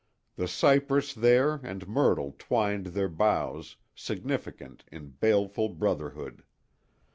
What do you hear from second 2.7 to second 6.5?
their boughs, Significant, in baleful brotherhood.